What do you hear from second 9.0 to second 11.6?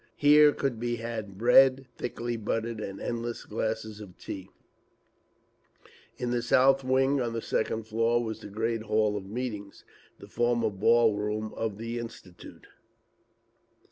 of meetings, the former ball room